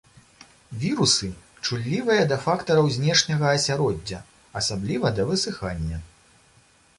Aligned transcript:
Вірусы 0.83 1.27
чуллівыя 1.65 2.23
да 2.31 2.37
фактараў 2.45 2.89
знешняга 2.95 3.53
асяроддзя, 3.59 4.23
асабліва 4.63 5.07
да 5.21 5.29
высыхання. 5.31 5.97